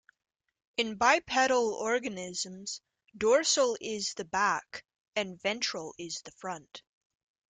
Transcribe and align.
In 0.77 0.95
bipedal 0.95 1.75
organisms 1.75 2.81
dorsal 3.15 3.77
is 3.79 4.15
the 4.15 4.25
back 4.25 4.83
and 5.15 5.39
ventral 5.39 5.93
is 5.99 6.23
the 6.23 6.31
front. 6.31 6.81